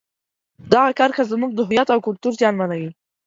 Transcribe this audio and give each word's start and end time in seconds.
دغه 0.71 0.89
کرښه 0.97 1.23
زموږ 1.31 1.51
د 1.55 1.59
هویت 1.67 1.87
او 1.93 1.99
کلتور 2.07 2.33
زیانمنوي. 2.39 2.89